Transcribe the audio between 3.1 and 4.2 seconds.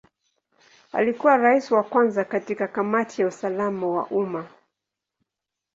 ya usalama wa